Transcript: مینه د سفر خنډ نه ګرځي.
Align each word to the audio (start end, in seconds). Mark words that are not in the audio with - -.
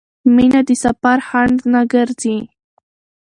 مینه 0.35 0.61
د 0.67 0.69
سفر 0.83 1.17
خنډ 1.27 1.57
نه 1.73 1.81
ګرځي. 1.93 2.37